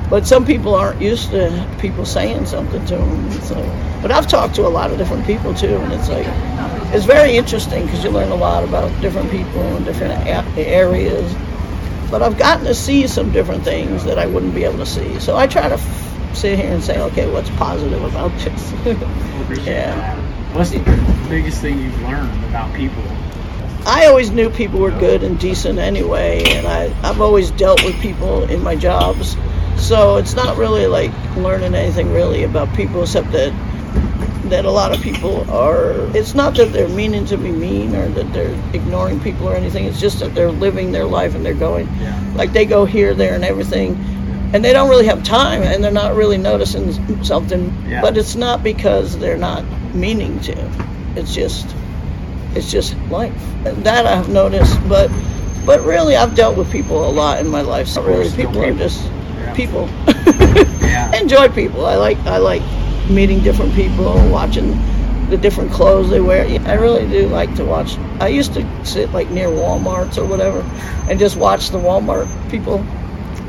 but 0.09 0.27
some 0.27 0.45
people 0.45 0.75
aren't 0.75 1.01
used 1.01 1.31
to 1.31 1.49
people 1.79 2.05
saying 2.05 2.45
something 2.45 2.85
to 2.87 2.97
them. 2.97 3.31
So, 3.41 3.55
but 4.01 4.11
I've 4.11 4.27
talked 4.27 4.55
to 4.55 4.67
a 4.67 4.69
lot 4.69 4.91
of 4.91 4.97
different 4.97 5.25
people 5.25 5.53
too, 5.53 5.75
and 5.77 5.93
it's 5.93 6.09
like 6.09 6.27
it's 6.93 7.05
very 7.05 7.37
interesting 7.37 7.85
because 7.85 8.03
you 8.03 8.09
learn 8.09 8.31
a 8.31 8.35
lot 8.35 8.63
about 8.65 8.89
different 9.01 9.31
people 9.31 9.61
and 9.61 9.85
different 9.85 10.13
a- 10.27 10.67
areas. 10.67 11.33
But 12.11 12.21
I've 12.21 12.37
gotten 12.37 12.65
to 12.65 12.75
see 12.75 13.07
some 13.07 13.31
different 13.31 13.63
things 13.63 14.03
that 14.05 14.19
I 14.19 14.25
wouldn't 14.25 14.53
be 14.55 14.65
able 14.65 14.79
to 14.79 14.85
see. 14.85 15.19
So 15.19 15.37
I 15.37 15.47
try 15.47 15.69
to 15.69 15.77
sit 16.37 16.59
here 16.59 16.71
and 16.71 16.83
say, 16.83 16.99
okay, 17.01 17.29
what's 17.31 17.49
positive 17.51 18.03
about 18.03 18.31
this? 18.39 18.71
yeah. 19.65 20.15
What's 20.53 20.71
the 20.71 20.79
biggest 21.29 21.61
thing 21.61 21.79
you've 21.79 22.01
learned 22.03 22.45
about 22.45 22.73
people? 22.75 23.03
I 23.85 24.05
always 24.07 24.31
knew 24.31 24.49
people 24.49 24.79
were 24.79 24.91
good 24.91 25.23
and 25.23 25.39
decent 25.39 25.79
anyway, 25.79 26.43
and 26.45 26.67
I, 26.67 26.93
I've 27.07 27.21
always 27.21 27.51
dealt 27.51 27.83
with 27.83 27.99
people 28.01 28.43
in 28.49 28.61
my 28.61 28.75
jobs. 28.75 29.37
So 29.77 30.17
it's 30.17 30.33
not 30.35 30.57
really 30.57 30.87
like 30.87 31.11
learning 31.37 31.73
anything 31.75 32.11
really 32.11 32.43
about 32.43 32.73
people 32.75 33.03
except 33.03 33.31
that 33.31 33.53
that 34.49 34.63
a 34.65 34.71
lot 34.71 34.93
of 34.95 35.01
people 35.01 35.49
are 35.51 35.91
it's 36.15 36.33
not 36.33 36.55
that 36.55 36.71
they're 36.71 36.87
meaning 36.87 37.25
to 37.25 37.37
be 37.37 37.51
mean 37.51 37.93
or 37.93 38.07
that 38.07 38.31
they're 38.31 38.57
ignoring 38.73 39.19
people 39.19 39.47
or 39.49 39.55
anything 39.55 39.83
it's 39.83 39.99
just 39.99 40.19
that 40.19 40.33
they're 40.33 40.51
living 40.51 40.93
their 40.93 41.03
life 41.03 41.35
and 41.35 41.45
they're 41.45 41.53
going 41.53 41.85
Yeah. 41.99 42.33
like 42.33 42.53
they 42.53 42.65
go 42.65 42.85
here 42.85 43.13
there 43.13 43.35
and 43.35 43.43
everything 43.43 43.97
and 44.53 44.63
they 44.63 44.71
don't 44.73 44.89
really 44.89 45.05
have 45.07 45.23
time 45.23 45.61
and 45.61 45.83
they're 45.83 45.91
not 45.91 46.15
really 46.15 46.37
noticing 46.37 47.23
something. 47.23 47.73
Yeah. 47.87 48.01
but 48.01 48.17
it's 48.17 48.35
not 48.35 48.63
because 48.63 49.17
they're 49.19 49.37
not 49.37 49.63
meaning 49.93 50.39
to. 50.41 50.55
It's 51.15 51.33
just 51.33 51.67
it's 52.55 52.71
just 52.71 52.95
life. 53.09 53.33
That 53.63 54.05
i've 54.05 54.29
noticed 54.29 54.77
but 54.87 55.11
but 55.65 55.81
really 55.83 56.15
i've 56.15 56.33
dealt 56.35 56.57
with 56.57 56.71
people 56.71 57.07
a 57.07 57.11
lot 57.11 57.39
in 57.39 57.47
my 57.47 57.61
life. 57.61 57.87
So 57.87 58.01
really 58.03 58.31
people 58.35 58.63
are 58.63 58.73
just 58.73 59.03
Yeah. 59.03 59.53
people. 59.53 59.87
Yeah. 60.81 61.15
enjoy 61.21 61.49
people. 61.49 61.85
I 61.85 61.95
like 61.95 62.17
i 62.19 62.37
like 62.37 62.61
meeting 63.09 63.41
different 63.41 63.73
people 63.73 64.13
watching 64.29 64.77
the 65.29 65.37
different 65.37 65.71
clothes 65.71 66.09
they 66.09 66.21
wear. 66.21 66.45
I 66.67 66.73
really 66.75 67.05
do 67.09 67.27
like 67.27 67.53
to 67.55 67.65
watch. 67.65 67.97
I 68.21 68.29
used 68.29 68.53
to 68.53 68.85
sit 68.85 69.11
like 69.11 69.29
near 69.29 69.49
walmarts 69.49 70.17
or 70.17 70.25
whatever 70.25 70.61
and 71.09 71.19
just 71.19 71.35
watch 71.35 71.69
the 71.69 71.77
walmart 71.79 72.27
people 72.49 72.77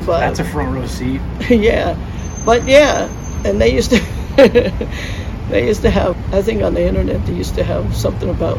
but 0.06 0.20
That's 0.20 0.38
a 0.40 0.44
front 0.44 0.74
row 0.74 0.86
seat. 0.86 1.20
yeah, 1.50 1.96
but 2.44 2.66
yeah, 2.66 3.08
and 3.44 3.60
they 3.60 3.74
used 3.74 3.90
to 3.90 3.98
they 5.50 5.66
used 5.66 5.82
to 5.82 5.90
have 5.90 6.16
I 6.34 6.42
think 6.42 6.62
on 6.62 6.74
the 6.74 6.82
internet 6.86 7.24
they 7.26 7.34
used 7.34 7.54
to 7.56 7.64
have 7.64 7.94
something 7.96 8.28
about 8.28 8.58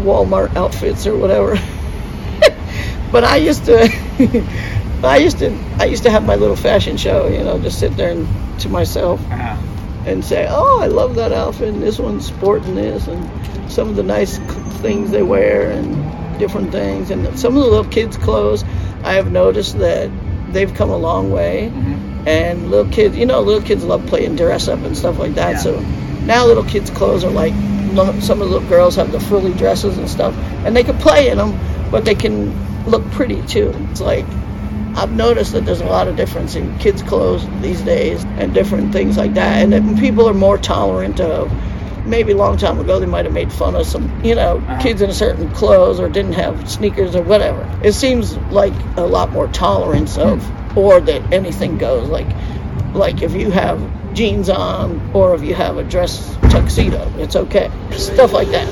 Walmart 0.00 0.54
outfits 0.56 1.06
or 1.06 1.16
whatever. 1.16 1.54
but 3.12 3.24
I 3.24 3.36
used 3.36 3.64
to, 3.66 3.88
I 5.04 5.16
used 5.18 5.38
to, 5.38 5.52
I 5.78 5.84
used 5.84 6.02
to 6.04 6.10
have 6.10 6.24
my 6.26 6.34
little 6.34 6.56
fashion 6.56 6.96
show. 6.96 7.28
You 7.28 7.44
know, 7.44 7.58
just 7.58 7.78
sit 7.78 7.96
there 7.96 8.10
and 8.10 8.26
to 8.60 8.68
myself 8.68 9.20
Uh-huh. 9.30 9.56
and 10.06 10.24
say, 10.24 10.46
"Oh, 10.50 10.80
I 10.82 10.86
love 10.86 11.14
that 11.16 11.32
outfit. 11.32 11.68
And 11.74 11.82
this 11.82 11.98
one's 11.98 12.26
sporting 12.26 12.74
this, 12.74 13.06
and 13.06 13.70
some 13.70 13.88
of 13.88 13.96
the 13.96 14.02
nice 14.02 14.38
things 14.82 15.10
they 15.10 15.22
wear, 15.22 15.70
and 15.70 16.38
different 16.38 16.72
things, 16.72 17.10
and 17.10 17.38
some 17.38 17.56
of 17.56 17.62
the 17.62 17.70
little 17.70 17.90
kids' 17.90 18.16
clothes. 18.16 18.64
I 19.04 19.14
have 19.14 19.30
noticed 19.30 19.78
that 19.78 20.10
they've 20.54 20.72
come 20.72 20.88
a 20.90 20.96
long 20.96 21.30
way, 21.30 21.70
Mm-hmm. 21.74 22.28
and 22.28 22.70
little 22.70 22.90
kids, 22.90 23.16
you 23.16 23.26
know, 23.26 23.40
little 23.42 23.60
kids 23.62 23.84
love 23.84 24.06
playing 24.06 24.36
dress 24.36 24.68
up 24.68 24.78
and 24.80 24.96
stuff 24.96 25.18
like 25.18 25.34
that. 25.34 25.52
Yeah. 25.52 25.58
So 25.58 25.80
now 26.24 26.46
little 26.46 26.64
kids' 26.64 26.88
clothes 26.90 27.22
are 27.24 27.30
like 27.30 27.52
some 28.22 28.40
of 28.42 28.48
the 28.48 28.54
little 28.54 28.68
girls 28.68 28.96
have 28.96 29.12
the 29.12 29.20
frilly 29.20 29.52
dresses 29.54 29.98
and 29.98 30.08
stuff, 30.08 30.34
and 30.64 30.74
they 30.74 30.82
can 30.82 30.96
play 30.98 31.28
in 31.28 31.36
them, 31.38 31.52
but 31.90 32.04
they 32.04 32.14
can 32.14 32.50
look 32.86 33.04
pretty 33.12 33.40
too. 33.46 33.72
It's 33.90 34.00
like 34.00 34.24
I've 34.96 35.12
noticed 35.12 35.52
that 35.52 35.64
there's 35.66 35.80
a 35.80 35.86
lot 35.86 36.08
of 36.08 36.16
difference 36.16 36.54
in 36.54 36.76
kids' 36.78 37.02
clothes 37.02 37.46
these 37.60 37.82
days 37.82 38.24
and 38.38 38.54
different 38.54 38.92
things 38.92 39.16
like 39.16 39.34
that, 39.34 39.62
and 39.62 39.72
that 39.72 39.98
people 40.00 40.28
are 40.28 40.34
more 40.34 40.56
tolerant 40.58 41.20
of. 41.20 41.50
Maybe 42.06 42.32
a 42.32 42.36
long 42.36 42.56
time 42.58 42.78
ago 42.78 43.00
they 43.00 43.06
might 43.06 43.24
have 43.24 43.32
made 43.34 43.52
fun 43.52 43.74
of 43.74 43.86
some, 43.86 44.10
you 44.24 44.34
know, 44.34 44.56
Uh-huh. 44.58 44.80
kids 44.80 45.00
in 45.00 45.08
a 45.10 45.14
certain 45.14 45.50
clothes 45.52 45.98
or 46.00 46.08
didn't 46.08 46.34
have 46.34 46.68
sneakers 46.70 47.16
or 47.16 47.22
whatever. 47.22 47.66
It 47.82 47.92
seems 47.92 48.36
like 48.50 48.74
a 48.96 49.02
lot 49.06 49.32
more 49.32 49.46
tolerance 49.48 50.18
of, 50.18 50.44
or 50.76 51.00
that 51.00 51.32
anything 51.32 51.78
goes. 51.78 52.08
Like, 52.08 52.26
like 52.94 53.22
if 53.22 53.34
you 53.34 53.50
have 53.50 53.80
jeans 54.14 54.48
on 54.48 55.00
or 55.14 55.34
if 55.34 55.42
you 55.42 55.54
have 55.54 55.76
a 55.76 55.84
dress 55.84 56.36
tuxedo, 56.50 57.10
it's 57.18 57.36
okay. 57.36 57.70
Stuff 57.92 58.32
like 58.32 58.48
that. 58.48 58.68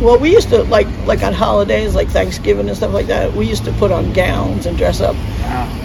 Well, 0.00 0.18
we 0.18 0.32
used 0.32 0.48
to 0.50 0.62
like 0.64 0.86
like 1.06 1.22
on 1.22 1.32
holidays, 1.32 1.94
like 1.94 2.08
Thanksgiving 2.08 2.68
and 2.68 2.76
stuff 2.76 2.92
like 2.92 3.06
that. 3.08 3.32
We 3.34 3.46
used 3.46 3.64
to 3.64 3.72
put 3.72 3.90
on 3.90 4.12
gowns 4.12 4.66
and 4.66 4.76
dress 4.78 5.00
up, 5.00 5.16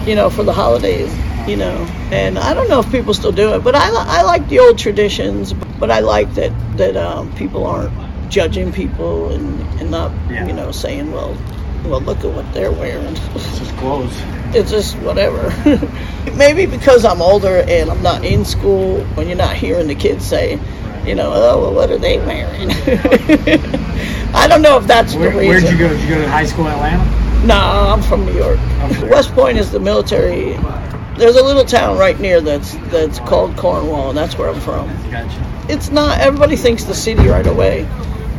you 0.06 0.14
know, 0.14 0.30
for 0.30 0.44
the 0.44 0.52
holidays, 0.52 1.12
you 1.48 1.56
know. 1.56 1.74
And 2.12 2.38
I 2.38 2.54
don't 2.54 2.68
know 2.68 2.80
if 2.80 2.90
people 2.92 3.12
still 3.14 3.32
do 3.32 3.54
it, 3.54 3.64
but 3.64 3.74
I 3.74 3.88
I 3.90 4.22
like 4.22 4.48
the 4.48 4.60
old 4.60 4.78
traditions. 4.78 5.52
But 5.52 5.90
I 5.90 6.00
like 6.00 6.32
that 6.34 6.52
that 6.78 6.96
um, 6.96 7.32
people 7.34 7.66
aren't 7.66 7.92
judging 8.30 8.72
people 8.72 9.32
and 9.32 9.60
and 9.80 9.90
not 9.90 10.12
Yeah. 10.30 10.46
you 10.46 10.52
know 10.52 10.70
saying 10.72 11.12
well. 11.12 11.36
Well, 11.84 12.00
look 12.00 12.18
at 12.24 12.32
what 12.32 12.50
they're 12.54 12.72
wearing. 12.72 13.14
It's 13.34 13.58
just 13.58 13.76
clothes. 13.76 14.12
it's 14.54 14.70
just 14.70 14.96
whatever. 15.00 15.52
Maybe 16.36 16.64
because 16.66 17.04
I'm 17.04 17.20
older 17.20 17.62
and 17.68 17.90
I'm 17.90 18.02
not 18.02 18.24
in 18.24 18.44
school, 18.44 19.04
when 19.14 19.26
you're 19.28 19.36
not 19.36 19.54
hearing 19.56 19.86
the 19.86 19.94
kids 19.94 20.24
say, 20.24 20.58
you 21.04 21.14
know, 21.14 21.30
oh, 21.34 21.60
well, 21.62 21.74
what 21.74 21.90
are 21.90 21.98
they 21.98 22.16
wearing? 22.18 22.70
I 24.34 24.46
don't 24.48 24.62
know 24.62 24.78
if 24.78 24.86
that's 24.86 25.14
Where, 25.14 25.30
the 25.30 25.38
reason. 25.38 25.48
where'd 25.48 25.64
you 25.64 25.78
go? 25.78 25.88
Did 25.88 26.02
you 26.02 26.08
go 26.14 26.20
to 26.22 26.28
high 26.28 26.46
school 26.46 26.66
in 26.66 26.72
Atlanta? 26.72 27.46
No, 27.46 27.54
I'm 27.54 28.00
from 28.00 28.24
New 28.24 28.32
York. 28.32 28.58
From 28.58 28.88
New 28.92 28.98
York. 29.00 29.10
West 29.10 29.32
Point 29.34 29.58
is 29.58 29.70
the 29.70 29.78
military. 29.80 30.54
There's 31.18 31.36
a 31.36 31.42
little 31.44 31.64
town 31.64 31.98
right 31.98 32.18
near 32.18 32.40
that's 32.40 32.74
that's 32.90 33.18
called 33.20 33.54
Cornwall, 33.56 34.08
and 34.08 34.18
that's 34.18 34.36
where 34.38 34.48
I'm 34.48 34.58
from. 34.60 34.88
Gotcha. 35.10 35.66
It's 35.68 35.90
not. 35.90 36.18
Everybody 36.20 36.56
thinks 36.56 36.84
the 36.84 36.94
city 36.94 37.28
right 37.28 37.46
away, 37.46 37.86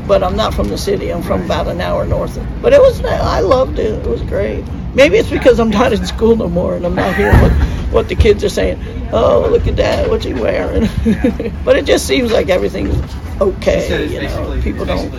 but 0.08 0.24
I'm 0.24 0.36
not 0.36 0.54
from 0.54 0.70
the 0.70 0.78
city. 0.78 1.12
I'm 1.12 1.24
from 1.24 1.46
about 1.46 1.68
an 1.68 1.82
hour 1.82 2.06
north. 2.06 2.38
Of, 2.38 2.62
but 2.62 2.74
it 2.74 2.80
was. 2.80 3.04
I 3.04 3.40
loved 3.40 3.80
it. 3.80 4.06
It 4.06 4.08
was 4.08 4.22
great. 4.24 4.66
Maybe 4.94 5.18
it's 5.18 5.30
because 5.30 5.60
I'm 5.60 5.70
not 5.70 5.94
in 5.94 6.06
school 6.06 6.36
no 6.36 6.50
more, 6.50 6.76
and 6.76 6.86
I'm 6.86 6.96
not 6.96 7.16
hearing 7.16 7.40
what 7.42 7.52
what 7.92 8.10
the 8.10 8.16
kids 8.16 8.44
are 8.44 8.50
saying. 8.50 8.82
Oh, 9.12 9.48
look 9.50 9.68
at 9.68 9.76
that! 9.78 10.10
What's 10.10 10.26
he 10.26 10.34
wearing? 10.34 10.90
but 11.66 11.78
it 11.78 11.86
just 11.86 12.06
seems 12.08 12.32
like 12.32 12.50
everything's 12.50 12.96
okay. 13.42 14.08
You 14.08 14.22
know, 14.22 14.62
people 14.62 14.86
don't 14.86 15.12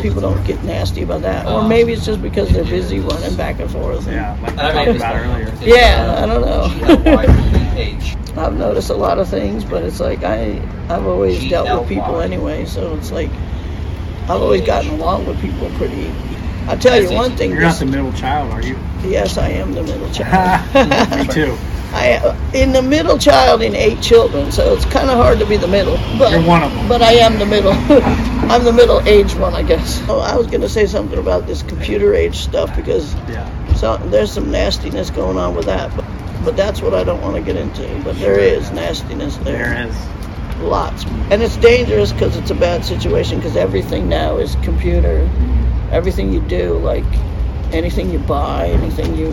people 0.00 0.20
don't 0.20 0.44
get 0.46 0.62
nasty 0.64 1.02
about 1.02 1.22
that, 1.22 1.46
or 1.46 1.66
maybe 1.66 1.92
it's 1.92 2.06
just 2.06 2.22
because 2.22 2.50
they're 2.50 2.64
busy 2.64 3.00
running 3.00 3.36
back 3.36 3.60
and 3.60 3.70
forth. 3.70 4.06
Yeah, 4.06 4.38
like 4.42 4.58
I 4.58 4.84
talked 4.84 4.96
about 4.96 5.16
earlier. 5.16 5.52
Yeah, 5.60 6.20
I 6.22 6.26
don't 6.26 6.42
know. 6.42 8.16
I've 8.42 8.56
noticed 8.56 8.90
a 8.90 8.94
lot 8.94 9.18
of 9.18 9.28
things, 9.28 9.64
but 9.64 9.82
it's 9.82 10.00
like 10.00 10.22
I 10.22 10.60
I've 10.88 11.06
always 11.06 11.48
dealt 11.48 11.80
with 11.80 11.88
people 11.88 12.20
anyway, 12.20 12.66
so 12.66 12.94
it's 12.96 13.10
like 13.10 13.30
I've 14.28 14.42
always 14.42 14.62
gotten 14.62 14.90
along 14.90 15.26
with 15.26 15.40
people 15.40 15.70
pretty. 15.78 16.10
I'll 16.68 16.76
tell 16.78 17.00
you 17.00 17.12
one 17.12 17.36
thing. 17.36 17.50
You're 17.52 17.60
not 17.60 17.78
the 17.78 17.86
middle 17.86 18.12
child, 18.12 18.52
are 18.52 18.62
you? 18.62 18.76
yes, 19.04 19.38
I 19.38 19.48
am 19.50 19.72
the 19.72 19.82
middle 19.84 20.10
child. 20.12 20.74
Me 21.28 21.32
too. 21.32 21.56
I 21.92 22.14
uh, 22.14 22.36
in 22.52 22.72
the 22.72 22.82
middle 22.82 23.16
child 23.16 23.62
in 23.62 23.74
eight 23.76 24.02
children, 24.02 24.50
so 24.50 24.74
it's 24.74 24.84
kind 24.86 25.08
of 25.08 25.16
hard 25.16 25.38
to 25.38 25.46
be 25.46 25.56
the 25.56 25.68
middle. 25.68 25.96
But 26.18 26.32
You're 26.32 26.42
one 26.44 26.62
of 26.64 26.72
them. 26.72 26.88
But 26.88 27.00
I 27.00 27.12
am 27.12 27.38
the 27.38 27.46
middle. 27.46 27.72
I'm 28.50 28.64
the 28.64 28.72
middle 28.72 29.00
aged 29.08 29.38
one, 29.38 29.54
I 29.54 29.62
guess. 29.62 30.02
Oh, 30.08 30.18
I 30.18 30.34
was 30.36 30.48
gonna 30.48 30.68
say 30.68 30.86
something 30.86 31.18
about 31.18 31.46
this 31.46 31.62
computer 31.62 32.12
age 32.14 32.36
stuff 32.38 32.74
because 32.74 33.14
Yeah. 33.28 33.48
so 33.76 33.96
there's 33.96 34.32
some 34.32 34.50
nastiness 34.50 35.10
going 35.10 35.38
on 35.38 35.54
with 35.54 35.66
that, 35.66 35.94
but 35.96 36.04
but 36.44 36.56
that's 36.56 36.82
what 36.82 36.92
I 36.92 37.02
don't 37.04 37.20
want 37.22 37.36
to 37.36 37.40
get 37.42 37.56
into. 37.56 37.86
But 38.04 38.18
there 38.18 38.38
is 38.38 38.70
nastiness 38.72 39.36
there, 39.38 39.70
There 39.70 39.86
is. 39.88 39.96
Lots, 40.60 41.04
and 41.30 41.42
it's 41.42 41.56
dangerous 41.56 42.12
because 42.12 42.36
it's 42.36 42.50
a 42.50 42.54
bad 42.54 42.84
situation 42.84 43.38
because 43.38 43.56
everything 43.56 44.08
now 44.08 44.36
is 44.36 44.56
computer. 44.62 45.28
Everything 45.92 46.32
you 46.32 46.40
do, 46.40 46.74
like 46.78 47.04
anything 47.72 48.10
you 48.10 48.18
buy, 48.18 48.68
anything 48.68 49.14
you 49.16 49.28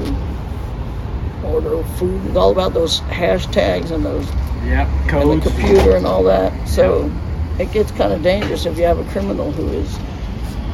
order, 1.44 1.84
food, 1.98 2.26
it's 2.28 2.36
all 2.38 2.52
about 2.52 2.74
those 2.74 3.02
hashtags 3.02 3.92
and 3.92 4.06
those 4.06 4.28
Yep. 4.66 4.88
and 4.88 5.10
Codes. 5.10 5.44
the 5.44 5.50
computer 5.50 5.96
and 5.98 6.06
all 6.06 6.24
that. 6.24 6.54
So 6.68 7.12
it 7.60 7.72
gets 7.72 7.92
kind 7.92 8.14
of 8.14 8.24
dangerous 8.24 8.66
if 8.66 8.78
you 8.78 8.86
have 8.86 8.98
a 9.00 9.04
criminal 9.12 9.52
who 9.52 9.68
is 9.70 9.98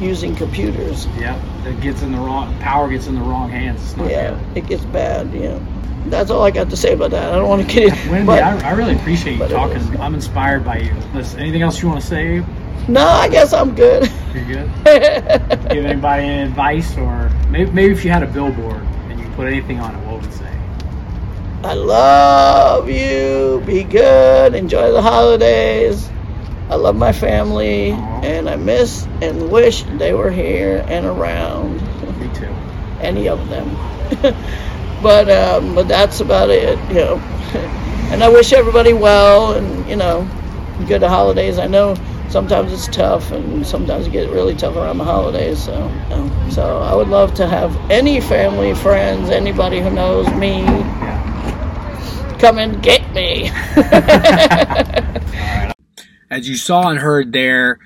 using 0.00 0.34
computers. 0.34 1.06
Yep. 1.18 1.38
It 1.66 1.80
gets 1.80 2.02
in 2.02 2.12
the 2.12 2.18
wrong. 2.18 2.56
Power 2.60 2.88
gets 2.88 3.06
in 3.06 3.14
the 3.14 3.20
wrong 3.20 3.50
hands. 3.50 3.82
It's 3.82 3.96
not 3.96 4.10
Yeah, 4.10 4.30
good. 4.54 4.58
it 4.64 4.66
gets 4.68 4.84
bad. 4.86 5.32
Yeah, 5.34 5.58
that's 6.06 6.30
all 6.30 6.42
I 6.42 6.50
got 6.50 6.70
to 6.70 6.76
say 6.76 6.94
about 6.94 7.10
that. 7.12 7.32
I 7.32 7.36
don't 7.36 7.48
want 7.48 7.68
to 7.68 7.74
get 7.74 7.92
in. 8.04 8.10
Wendy, 8.10 8.26
but- 8.26 8.42
I, 8.42 8.68
I 8.68 8.72
really 8.72 8.94
appreciate 8.96 9.38
you 9.38 9.48
talking. 9.48 9.82
I'm 10.00 10.14
inspired 10.14 10.64
by 10.64 10.78
you. 10.78 10.94
Listen, 11.14 11.40
anything 11.40 11.62
else 11.62 11.80
you 11.82 11.88
want 11.88 12.00
to 12.00 12.06
say? 12.06 12.44
no, 12.88 13.06
I 13.06 13.28
guess 13.28 13.52
I'm 13.52 13.74
good. 13.74 14.10
You're 14.34 14.44
good. 14.46 14.70
Give 15.70 15.84
anybody 15.84 16.24
any 16.24 16.42
advice, 16.48 16.96
or 16.96 17.30
maybe, 17.50 17.70
maybe 17.70 17.92
if 17.92 18.04
you 18.04 18.10
had 18.10 18.22
a 18.22 18.26
billboard 18.26 18.82
and 19.10 19.20
you 19.20 19.26
put 19.36 19.46
anything 19.46 19.78
on 19.80 19.94
it, 19.94 20.06
what 20.06 20.20
would 20.22 20.30
it 20.30 20.32
say? 20.34 20.46
I 21.62 21.74
love 21.74 22.88
you. 22.88 23.62
Be 23.66 23.84
good. 23.84 24.54
Enjoy 24.54 24.90
the 24.92 25.02
holidays. 25.02 26.08
I 26.70 26.76
love 26.76 26.96
my 26.96 27.12
family, 27.12 27.90
and 27.90 28.48
I 28.48 28.56
miss 28.56 29.04
and 29.20 29.50
wish 29.50 29.82
they 29.98 30.12
were 30.14 30.30
here 30.30 30.84
and 30.88 31.04
around. 31.04 31.80
Me 32.20 32.28
too. 32.34 32.46
any 33.00 33.28
of 33.28 33.48
them. 33.48 33.68
but 35.02 35.28
um, 35.30 35.74
but 35.74 35.88
that's 35.88 36.20
about 36.20 36.50
it, 36.50 36.78
you 36.88 36.94
know. 36.94 37.16
and 38.12 38.22
I 38.22 38.28
wish 38.28 38.52
everybody 38.52 38.92
well, 38.92 39.54
and 39.54 39.88
you 39.88 39.96
know, 39.96 40.28
good 40.86 41.02
holidays. 41.02 41.58
I 41.58 41.66
know 41.66 41.96
sometimes 42.28 42.72
it's 42.72 42.86
tough, 42.86 43.32
and 43.32 43.66
sometimes 43.66 44.06
it 44.06 44.10
gets 44.12 44.30
really 44.30 44.54
tough 44.54 44.76
around 44.76 44.98
the 44.98 45.04
holidays. 45.04 45.64
So 45.64 45.72
you 45.74 46.16
know. 46.16 46.48
so 46.50 46.78
I 46.78 46.94
would 46.94 47.08
love 47.08 47.34
to 47.34 47.48
have 47.48 47.76
any 47.90 48.20
family, 48.20 48.74
friends, 48.74 49.30
anybody 49.30 49.80
who 49.80 49.90
knows 49.90 50.26
me 50.34 50.62
Yeah. 50.62 52.36
come 52.38 52.58
and 52.58 52.80
get 52.82 53.12
me. 53.12 53.50
As 56.30 56.48
you 56.48 56.56
saw 56.56 56.88
and 56.88 57.00
heard 57.00 57.32
there, 57.32 57.80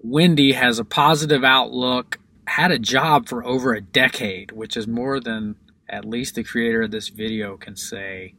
Wendy 0.00 0.52
has 0.52 0.78
a 0.78 0.84
positive 0.84 1.42
outlook, 1.42 2.18
had 2.46 2.70
a 2.70 2.78
job 2.78 3.26
for 3.26 3.44
over 3.44 3.72
a 3.72 3.80
decade, 3.80 4.52
which 4.52 4.76
is 4.76 4.86
more 4.86 5.18
than 5.18 5.56
at 5.88 6.04
least 6.04 6.34
the 6.34 6.44
creator 6.44 6.82
of 6.82 6.90
this 6.90 7.08
video 7.08 7.56
can 7.56 7.74
say 7.74 8.34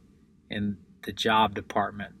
in 0.48 0.76
the 1.02 1.12
job 1.12 1.54
department. 1.54 2.14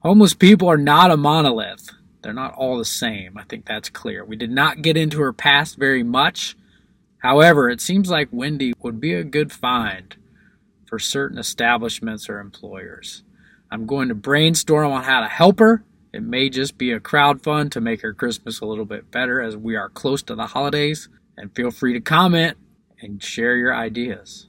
Homeless 0.00 0.34
people 0.34 0.68
are 0.68 0.76
not 0.76 1.12
a 1.12 1.16
monolith. 1.16 1.90
They're 2.22 2.32
not 2.32 2.54
all 2.54 2.78
the 2.78 2.84
same. 2.84 3.38
I 3.38 3.44
think 3.44 3.64
that's 3.64 3.88
clear. 3.88 4.24
We 4.24 4.36
did 4.36 4.50
not 4.50 4.82
get 4.82 4.96
into 4.96 5.20
her 5.20 5.32
past 5.32 5.76
very 5.76 6.02
much. 6.02 6.56
However, 7.18 7.70
it 7.70 7.80
seems 7.80 8.10
like 8.10 8.28
Wendy 8.32 8.72
would 8.82 9.00
be 9.00 9.14
a 9.14 9.22
good 9.22 9.52
find 9.52 10.16
for 10.86 10.98
certain 10.98 11.38
establishments 11.38 12.28
or 12.28 12.40
employers. 12.40 13.22
I'm 13.70 13.86
going 13.86 14.08
to 14.08 14.14
brainstorm 14.16 14.90
on 14.90 15.04
how 15.04 15.20
to 15.20 15.28
help 15.28 15.60
her. 15.60 15.84
It 16.12 16.22
may 16.22 16.50
just 16.50 16.76
be 16.76 16.92
a 16.92 17.00
crowd 17.00 17.42
fund 17.42 17.72
to 17.72 17.80
make 17.80 18.02
her 18.02 18.12
Christmas 18.12 18.60
a 18.60 18.66
little 18.66 18.84
bit 18.84 19.10
better 19.10 19.40
as 19.40 19.56
we 19.56 19.76
are 19.76 19.88
close 19.88 20.22
to 20.24 20.34
the 20.34 20.48
holidays. 20.48 21.08
And 21.36 21.54
feel 21.54 21.70
free 21.70 21.94
to 21.94 22.00
comment 22.00 22.58
and 23.00 23.22
share 23.22 23.56
your 23.56 23.74
ideas. 23.74 24.48